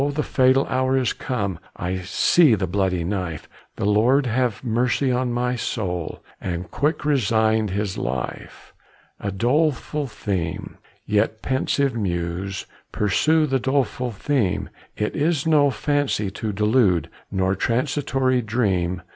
[0.15, 5.31] the fatal hour is come, I see the bloody knife, The Lord have mercy on
[5.31, 8.73] my soul!" And quick resigned his life.
[9.19, 16.51] A doleful theme; yet, pensive muse, Pursue the doleful theme; It is no fancy to
[16.51, 19.03] delude, Nor transitory dream.